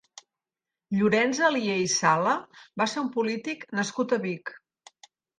[0.99, 2.33] Llorenç Alier i Sala
[2.83, 4.51] va ser un polític nascut a Vic.